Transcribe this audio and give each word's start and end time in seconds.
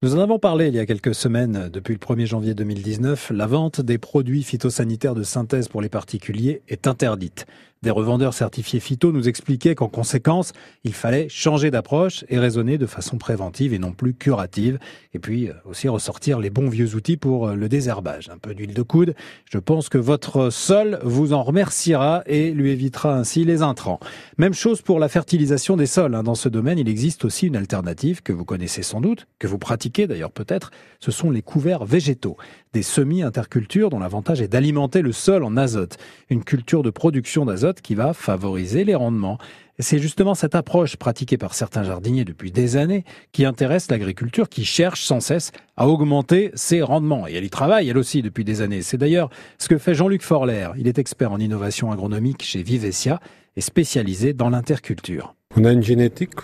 Nous 0.00 0.14
en 0.14 0.20
avons 0.20 0.38
parlé 0.38 0.68
il 0.68 0.76
y 0.76 0.78
a 0.78 0.86
quelques 0.86 1.12
semaines. 1.12 1.68
Depuis 1.72 1.92
le 1.92 1.98
1er 1.98 2.24
janvier 2.24 2.54
2019, 2.54 3.32
la 3.34 3.48
vente 3.48 3.80
des 3.80 3.98
produits 3.98 4.44
phytosanitaires 4.44 5.16
de 5.16 5.24
synthèse 5.24 5.66
pour 5.66 5.82
les 5.82 5.88
particuliers 5.88 6.62
est 6.68 6.86
interdite. 6.86 7.46
Des 7.82 7.90
revendeurs 7.90 8.34
certifiés 8.34 8.80
phyto 8.80 9.12
nous 9.12 9.28
expliquaient 9.28 9.76
qu'en 9.76 9.86
conséquence, 9.88 10.52
il 10.82 10.94
fallait 10.94 11.28
changer 11.28 11.70
d'approche 11.70 12.24
et 12.28 12.36
raisonner 12.36 12.76
de 12.76 12.86
façon 12.86 13.18
préventive 13.18 13.72
et 13.72 13.78
non 13.78 13.92
plus 13.92 14.14
curative. 14.14 14.80
Et 15.14 15.20
puis 15.20 15.48
euh, 15.48 15.52
aussi 15.64 15.88
ressortir 15.88 16.40
les 16.40 16.50
bons 16.50 16.68
vieux 16.68 16.96
outils 16.96 17.16
pour 17.16 17.48
euh, 17.48 17.54
le 17.54 17.68
désherbage. 17.68 18.30
Un 18.30 18.38
peu 18.38 18.52
d'huile 18.52 18.74
de 18.74 18.82
coude. 18.82 19.14
Je 19.44 19.58
pense 19.58 19.88
que 19.88 19.98
votre 19.98 20.50
sol 20.50 20.98
vous 21.04 21.32
en 21.32 21.44
remerciera 21.44 22.24
et 22.26 22.50
lui 22.50 22.72
évitera 22.72 23.16
ainsi 23.16 23.44
les 23.44 23.62
intrants. 23.62 24.00
Même 24.38 24.54
chose 24.54 24.82
pour 24.82 24.98
la 24.98 25.08
fertilisation 25.08 25.76
des 25.76 25.86
sols. 25.86 26.16
Hein. 26.16 26.24
Dans 26.24 26.34
ce 26.34 26.48
domaine, 26.48 26.80
il 26.80 26.88
existe 26.88 27.24
aussi 27.24 27.46
une 27.46 27.56
alternative 27.56 28.24
que 28.24 28.32
vous 28.32 28.44
connaissez 28.44 28.82
sans 28.82 29.00
doute, 29.00 29.28
que 29.38 29.46
vous 29.46 29.58
pratiquez 29.58 29.87
d'ailleurs 29.90 30.30
peut-être. 30.30 30.70
Ce 31.00 31.10
sont 31.10 31.30
les 31.30 31.42
couverts 31.42 31.84
végétaux. 31.84 32.36
Des 32.72 32.82
semi-intercultures 32.82 33.90
dont 33.90 33.98
l'avantage 33.98 34.40
est 34.40 34.48
d'alimenter 34.48 35.02
le 35.02 35.12
sol 35.12 35.44
en 35.44 35.56
azote. 35.56 35.96
Une 36.30 36.44
culture 36.44 36.82
de 36.82 36.90
production 36.90 37.44
d'azote 37.44 37.80
qui 37.80 37.94
va 37.94 38.12
favoriser 38.12 38.84
les 38.84 38.94
rendements. 38.94 39.38
C'est 39.80 39.98
justement 39.98 40.34
cette 40.34 40.54
approche 40.54 40.96
pratiquée 40.96 41.38
par 41.38 41.54
certains 41.54 41.84
jardiniers 41.84 42.24
depuis 42.24 42.50
des 42.50 42.76
années 42.76 43.04
qui 43.32 43.44
intéresse 43.44 43.90
l'agriculture, 43.90 44.48
qui 44.48 44.64
cherche 44.64 45.04
sans 45.04 45.20
cesse 45.20 45.52
à 45.76 45.88
augmenter 45.88 46.50
ses 46.54 46.82
rendements. 46.82 47.28
Et 47.28 47.34
elle 47.34 47.44
y 47.44 47.50
travaille, 47.50 47.88
elle 47.88 47.98
aussi, 47.98 48.20
depuis 48.20 48.44
des 48.44 48.60
années. 48.60 48.82
C'est 48.82 48.98
d'ailleurs 48.98 49.30
ce 49.56 49.68
que 49.68 49.78
fait 49.78 49.94
Jean-Luc 49.94 50.22
Forler. 50.22 50.68
Il 50.78 50.88
est 50.88 50.98
expert 50.98 51.30
en 51.30 51.38
innovation 51.38 51.92
agronomique 51.92 52.42
chez 52.42 52.62
Vivesia 52.62 53.20
et 53.56 53.60
spécialisé 53.60 54.32
dans 54.32 54.50
l'interculture. 54.50 55.34
On 55.56 55.64
a 55.64 55.72
une 55.72 55.82
génétique 55.82 56.34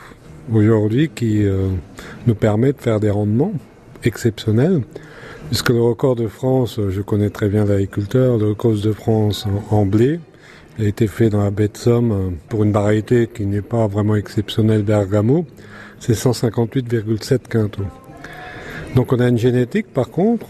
aujourd'hui 0.53 1.11
qui 1.15 1.45
euh, 1.45 1.69
nous 2.27 2.35
permet 2.35 2.73
de 2.73 2.79
faire 2.79 3.01
des 3.01 3.11
rendements 3.11 3.53
exceptionnels. 4.03 4.83
Puisque 5.49 5.71
le 5.71 5.81
record 5.81 6.17
de 6.17 6.27
France, 6.27 6.81
je 6.89 7.01
connais 7.03 7.31
très 7.31 7.49
bien 7.49 7.65
l'agriculteur, 7.65 8.39
le 8.39 8.49
record 8.49 8.75
de 8.75 8.93
France 8.93 9.47
en 9.71 9.85
blé, 9.87 10.21
a 10.79 10.85
été 10.85 11.07
fait 11.07 11.31
dans 11.31 11.43
la 11.43 11.51
baie 11.51 11.69
de 11.69 11.77
Somme 11.77 12.13
euh, 12.13 12.31
pour 12.49 12.65
une 12.65 12.73
variété 12.73 13.29
qui 13.33 13.47
n'est 13.47 13.63
pas 13.63 13.87
vraiment 13.87 14.17
exceptionnelle 14.17 14.83
Bergamo, 14.83 15.47
c'est 16.01 16.15
158,7 16.15 17.49
quintaux. 17.49 17.87
Donc 18.97 19.13
on 19.13 19.21
a 19.21 19.29
une 19.29 19.39
génétique 19.39 19.93
par 19.93 20.11
contre, 20.11 20.47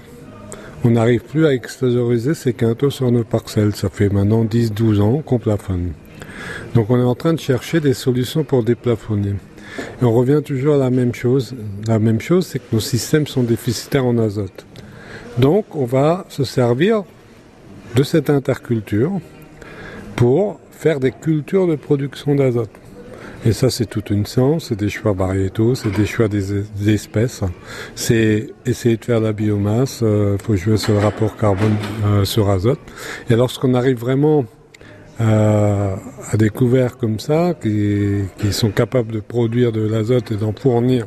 on 0.85 0.91
n'arrive 0.91 1.23
plus 1.23 1.47
à 1.47 1.55
extérioriser 1.55 2.35
ces 2.35 2.53
quintaux 2.53 2.91
sur 2.91 3.11
nos 3.11 3.25
parcelles. 3.25 3.75
Ça 3.75 3.89
fait 3.89 4.11
maintenant 4.11 4.45
10-12 4.45 5.01
ans 5.01 5.23
qu'on 5.23 5.39
plafonne. 5.39 5.93
Donc 6.75 6.91
on 6.91 6.99
est 6.99 7.03
en 7.03 7.15
train 7.15 7.33
de 7.33 7.41
chercher 7.41 7.81
des 7.81 7.95
solutions 7.95 8.45
pour 8.45 8.63
déplafonner. 8.63 9.35
On 10.03 10.13
revient 10.13 10.41
toujours 10.45 10.75
à 10.75 10.79
la 10.79 10.91
même 10.91 11.15
chose. 11.15 11.55
La 11.87 11.99
même 11.99 12.21
chose, 12.21 12.47
c'est 12.47 12.59
que 12.59 12.75
nos 12.75 12.81
systèmes 12.81 13.27
sont 13.27 13.43
déficitaires 13.43 14.07
en 14.07 14.19
azote. 14.19 14.67
Donc 15.39 15.75
on 15.75 15.85
va 15.85 16.27
se 16.29 16.45
servir 16.45 17.05
de 17.95 18.03
cette 18.03 18.31
interculture 18.31 19.13
pour 20.17 20.61
faire 20.71 21.01
des 21.01 21.13
cultures 21.13 21.67
de 21.67 21.77
production 21.77 22.35
d'azote. 22.35 22.71
Et 23.47 23.53
ça, 23.53 23.69
c'est 23.69 23.85
toute 23.85 24.09
une 24.09 24.25
science, 24.25 24.69
c'est 24.69 24.79
des 24.79 24.89
choix 24.89 25.13
variétaux, 25.13 25.75
c'est 25.75 25.91
des 25.91 26.07
choix 26.07 26.29
des, 26.29 26.65
espèces, 26.89 27.43
c'est 27.95 28.49
essayer 28.65 28.97
de 28.97 29.05
faire 29.05 29.21
la 29.21 29.35
biomasse, 29.35 29.99
il 30.01 30.07
euh, 30.07 30.39
faut 30.39 30.57
jouer 30.57 30.79
sur 30.79 30.95
le 30.95 31.01
rapport 31.01 31.37
carbone 31.37 31.77
euh, 32.07 32.25
sur 32.25 32.49
azote. 32.49 32.79
Et 33.29 33.37
lorsqu'on 33.37 33.75
arrive 33.75 33.99
vraiment 33.99 34.47
à, 35.19 35.97
à 36.31 36.37
des 36.37 36.51
couverts 36.51 36.97
comme 36.97 37.19
ça, 37.19 37.55
qui, 37.55 38.23
qui 38.39 38.53
sont 38.53 38.71
capables 38.71 39.13
de 39.13 39.21
produire 39.21 39.73
de 39.73 39.87
l'azote 39.87 40.33
et 40.33 40.37
d'en 40.37 40.53
fournir 40.53 41.07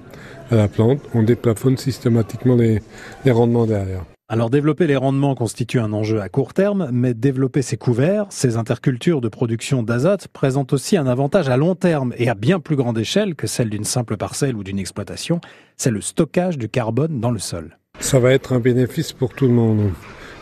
à 0.51 0.55
la 0.55 0.67
plante, 0.67 0.99
on 1.13 1.23
déplafonne 1.23 1.77
systématiquement 1.77 2.55
les, 2.55 2.81
les 3.25 3.31
rendements 3.31 3.65
derrière. 3.65 4.03
Alors 4.29 4.49
développer 4.49 4.87
les 4.87 4.97
rendements 4.97 5.35
constitue 5.35 5.79
un 5.79 5.93
enjeu 5.93 6.19
à 6.19 6.27
court 6.27 6.53
terme, 6.53 6.89
mais 6.91 7.13
développer 7.13 7.61
ces 7.61 7.77
couverts, 7.77 8.25
ces 8.29 8.57
intercultures 8.57 9.21
de 9.21 9.29
production 9.29 9.83
d'azote 9.83 10.27
présente 10.27 10.73
aussi 10.73 10.97
un 10.97 11.07
avantage 11.07 11.47
à 11.47 11.55
long 11.55 11.75
terme 11.75 12.13
et 12.17 12.27
à 12.27 12.33
bien 12.33 12.59
plus 12.59 12.75
grande 12.75 12.97
échelle 12.97 13.35
que 13.35 13.47
celle 13.47 13.69
d'une 13.69 13.85
simple 13.85 14.17
parcelle 14.17 14.57
ou 14.57 14.65
d'une 14.65 14.79
exploitation, 14.79 15.39
c'est 15.77 15.91
le 15.91 16.01
stockage 16.01 16.57
du 16.57 16.67
carbone 16.67 17.21
dans 17.21 17.31
le 17.31 17.39
sol. 17.39 17.77
Ça 17.99 18.19
va 18.19 18.33
être 18.33 18.51
un 18.51 18.59
bénéfice 18.59 19.13
pour 19.13 19.33
tout 19.33 19.47
le 19.47 19.53
monde. 19.53 19.91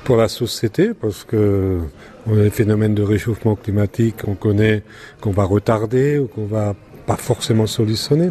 Pour 0.06 0.18
la 0.18 0.28
société, 0.28 0.92
parce 0.94 1.24
que 1.24 1.80
on 2.28 2.40
a 2.40 2.44
des 2.44 2.50
phénomènes 2.52 2.94
de 2.94 3.02
réchauffement 3.02 3.56
climatique, 3.56 4.18
on 4.28 4.36
connaît 4.36 4.84
qu'on 5.20 5.32
va 5.32 5.46
retarder 5.46 6.20
ou 6.20 6.28
qu'on 6.28 6.46
va 6.46 6.76
pas 7.08 7.18
forcément 7.18 7.66
solutionner. 7.66 8.30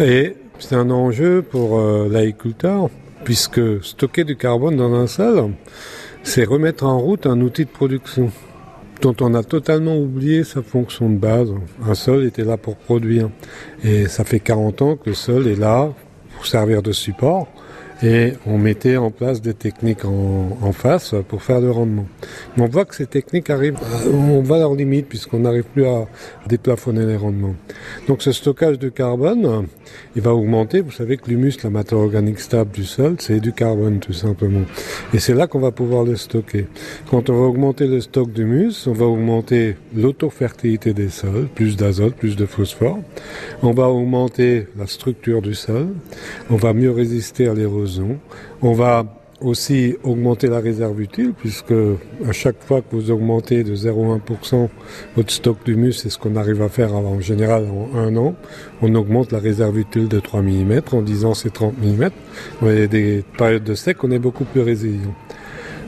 Et 0.00 0.36
c'est 0.60 0.76
un 0.76 0.90
enjeu 0.90 1.42
pour 1.42 1.78
euh, 1.78 2.08
l'agriculteur 2.08 2.88
puisque 3.24 3.82
stocker 3.82 4.22
du 4.22 4.36
carbone 4.36 4.76
dans 4.76 4.94
un 4.94 5.08
sol, 5.08 5.50
c'est 6.22 6.44
remettre 6.44 6.84
en 6.84 6.98
route 6.98 7.26
un 7.26 7.40
outil 7.40 7.64
de 7.64 7.70
production 7.70 8.30
dont 9.00 9.16
on 9.20 9.34
a 9.34 9.42
totalement 9.42 9.96
oublié 9.98 10.44
sa 10.44 10.62
fonction 10.62 11.10
de 11.10 11.16
base. 11.16 11.52
Un 11.84 11.94
sol 11.94 12.24
était 12.24 12.44
là 12.44 12.56
pour 12.56 12.76
produire. 12.76 13.28
Et 13.82 14.06
ça 14.06 14.22
fait 14.22 14.38
40 14.38 14.82
ans 14.82 14.96
que 14.96 15.10
le 15.10 15.14
sol 15.14 15.48
est 15.48 15.58
là 15.58 15.92
pour 16.36 16.46
servir 16.46 16.80
de 16.80 16.92
support 16.92 17.48
et 18.02 18.32
on 18.46 18.58
mettait 18.58 18.96
en 18.96 19.10
place 19.10 19.40
des 19.40 19.54
techniques 19.54 20.04
en, 20.04 20.72
face 20.72 21.14
pour 21.28 21.42
faire 21.42 21.60
le 21.60 21.70
rendement. 21.70 22.06
Mais 22.56 22.62
on 22.62 22.66
voit 22.66 22.84
que 22.84 22.96
ces 22.96 23.06
techniques 23.06 23.50
arrivent, 23.50 23.76
on 24.12 24.40
va 24.40 24.56
à 24.56 24.58
leur 24.60 24.74
limite 24.74 25.06
puisqu'on 25.06 25.40
n'arrive 25.40 25.64
plus 25.64 25.86
à 25.86 26.06
déplafonner 26.46 27.04
les 27.04 27.16
rendements. 27.16 27.54
Donc 28.08 28.22
ce 28.22 28.32
stockage 28.32 28.78
de 28.78 28.88
carbone, 28.88 29.66
il 30.16 30.22
va 30.22 30.34
augmenter. 30.34 30.80
Vous 30.80 30.90
savez 30.90 31.18
que 31.18 31.28
l'humus, 31.28 31.52
la 31.62 31.70
matière 31.70 32.00
organique 32.00 32.40
stable 32.40 32.70
du 32.72 32.84
sol, 32.84 33.16
c'est 33.18 33.38
du 33.38 33.52
carbone 33.52 34.00
tout 34.00 34.14
simplement. 34.14 34.62
Et 35.12 35.18
c'est 35.18 35.34
là 35.34 35.46
qu'on 35.46 35.60
va 35.60 35.70
pouvoir 35.70 36.04
le 36.04 36.16
stocker. 36.16 36.66
Quand 37.10 37.28
on 37.30 37.34
va 37.34 37.46
augmenter 37.46 37.86
le 37.86 38.00
stock 38.00 38.32
d'humus, 38.32 38.86
on 38.86 38.92
va 38.92 39.06
augmenter 39.06 39.76
l'autofertilité 39.94 40.94
des 40.94 41.10
sols, 41.10 41.48
plus 41.54 41.76
d'azote, 41.76 42.14
plus 42.14 42.36
de 42.36 42.46
phosphore. 42.46 42.98
On 43.62 43.72
va 43.72 43.88
augmenter 43.88 44.66
la 44.78 44.86
structure 44.86 45.42
du 45.42 45.54
sol. 45.54 45.88
On 46.50 46.56
va 46.56 46.72
mieux 46.72 46.90
résister 46.90 47.46
à 47.46 47.54
l'érosion 47.54 47.91
on 48.62 48.72
va 48.72 49.04
aussi 49.42 49.96
augmenter 50.04 50.46
la 50.46 50.60
réserve 50.60 51.00
utile, 51.00 51.32
puisque 51.36 51.72
à 52.26 52.32
chaque 52.32 52.62
fois 52.62 52.80
que 52.80 52.94
vous 52.94 53.10
augmentez 53.10 53.64
de 53.64 53.74
0,1% 53.74 54.68
votre 55.16 55.32
stock 55.32 55.56
d'humus, 55.64 55.92
c'est 55.92 56.10
ce 56.10 56.18
qu'on 56.18 56.36
arrive 56.36 56.62
à 56.62 56.68
faire 56.68 56.94
en 56.94 57.20
général 57.20 57.66
en 57.68 57.98
un 57.98 58.16
an, 58.16 58.34
on 58.80 58.94
augmente 58.94 59.32
la 59.32 59.38
réserve 59.38 59.78
utile 59.78 60.08
de 60.08 60.20
3 60.20 60.42
mm, 60.42 60.80
en 60.92 61.02
disant 61.02 61.34
c'est 61.34 61.52
30 61.52 61.74
mm. 61.82 62.10
A 62.62 62.86
des 62.86 63.24
périodes 63.36 63.64
de 63.64 63.74
sec, 63.74 64.02
on 64.04 64.10
est 64.10 64.18
beaucoup 64.18 64.44
plus 64.44 64.60
résilient. 64.60 65.14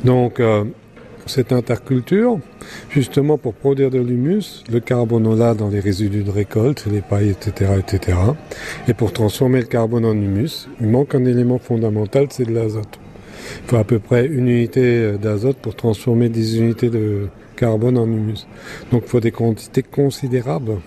Donc, 0.05 0.41
euh, 0.41 0.65
cette 1.27 1.53
interculture, 1.53 2.39
justement 2.91 3.39
pour 3.39 3.55
produire 3.55 3.91
de 3.91 3.99
l'humus, 3.99 4.65
le 4.71 4.81
carbone 4.81 5.27
on 5.27 5.37
l'a 5.37 5.55
dans 5.55 5.69
les 5.69 5.81
résidus 5.81 6.23
de 6.23 6.31
récolte, 6.31 6.87
les 6.91 7.01
pailles, 7.01 7.31
etc., 7.31 7.73
etc. 7.79 8.19
Et 8.89 8.95
pour 8.95 9.13
transformer 9.13 9.61
le 9.61 9.67
carbone 9.67 10.05
en 10.05 10.15
humus, 10.15 10.69
il 10.81 10.89
manque 10.89 11.15
un 11.15 11.25
élément 11.25 11.59
fondamental, 11.59 12.27
c'est 12.31 12.45
de 12.45 12.53
l'azote. 12.53 12.99
Il 13.63 13.71
faut 13.71 13.77
à 13.77 13.85
peu 13.85 13.99
près 13.99 14.27
une 14.27 14.49
unité 14.49 15.13
d'azote 15.13 15.57
pour 15.57 15.75
transformer 15.75 16.29
10 16.29 16.59
unités 16.59 16.91
de 16.91 17.29
carbone 17.57 17.99
en 17.99 18.07
humus. 18.07 18.47
Donc 18.91 19.03
il 19.05 19.09
faut 19.09 19.21
des 19.21 19.33
quantités 19.33 19.83
considérables 19.83 20.79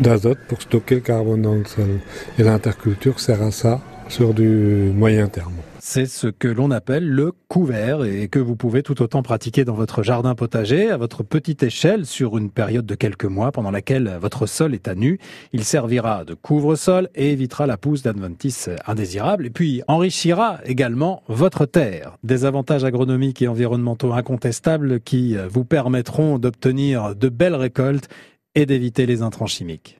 d'azote 0.00 0.38
pour 0.48 0.60
stocker 0.60 0.96
le 0.96 1.00
carbone 1.00 1.42
dans 1.42 1.54
le 1.54 1.64
sol. 1.64 2.00
Et 2.38 2.42
l'interculture 2.42 3.20
sert 3.20 3.42
à 3.42 3.50
ça 3.50 3.80
sur 4.08 4.34
du 4.34 4.92
moyen 4.94 5.28
terme. 5.28 5.63
C'est 5.86 6.06
ce 6.06 6.28
que 6.28 6.48
l'on 6.48 6.70
appelle 6.70 7.06
le 7.06 7.30
couvert 7.46 8.04
et 8.04 8.28
que 8.28 8.38
vous 8.38 8.56
pouvez 8.56 8.82
tout 8.82 9.02
autant 9.02 9.22
pratiquer 9.22 9.66
dans 9.66 9.74
votre 9.74 10.02
jardin 10.02 10.34
potager 10.34 10.88
à 10.90 10.96
votre 10.96 11.22
petite 11.22 11.62
échelle 11.62 12.06
sur 12.06 12.38
une 12.38 12.50
période 12.50 12.86
de 12.86 12.94
quelques 12.94 13.26
mois 13.26 13.52
pendant 13.52 13.70
laquelle 13.70 14.16
votre 14.18 14.46
sol 14.46 14.72
est 14.72 14.88
à 14.88 14.94
nu. 14.94 15.20
Il 15.52 15.62
servira 15.62 16.24
de 16.24 16.32
couvre-sol 16.32 17.10
et 17.14 17.32
évitera 17.32 17.66
la 17.66 17.76
pousse 17.76 18.02
d'adventices 18.02 18.70
indésirables 18.86 19.44
et 19.44 19.50
puis 19.50 19.82
enrichira 19.86 20.58
également 20.64 21.22
votre 21.28 21.66
terre. 21.66 22.16
Des 22.24 22.46
avantages 22.46 22.84
agronomiques 22.84 23.42
et 23.42 23.48
environnementaux 23.48 24.14
incontestables 24.14 25.00
qui 25.00 25.36
vous 25.50 25.66
permettront 25.66 26.38
d'obtenir 26.38 27.14
de 27.14 27.28
belles 27.28 27.56
récoltes 27.56 28.08
et 28.54 28.64
d'éviter 28.64 29.04
les 29.04 29.20
intrants 29.20 29.46
chimiques. 29.46 29.98